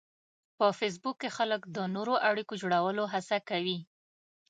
په 0.57 0.65
فېسبوک 0.79 1.15
کې 1.21 1.29
خلک 1.37 1.61
د 1.75 1.77
نوو 1.95 2.15
اړیکو 2.29 2.53
جوړولو 2.61 3.03
هڅه 3.13 3.37
کوي 3.49 3.77